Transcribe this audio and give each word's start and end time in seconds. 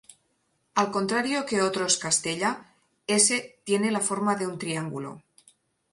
Al 0.73 0.89
contrario 0.89 1.45
que 1.45 1.61
otros 1.61 1.95
"castella", 1.99 2.73
ese 3.05 3.59
tiene 3.65 3.91
la 3.91 3.99
forma 3.99 4.35
de 4.35 4.47
un 4.47 4.57
triángulo. 4.57 5.21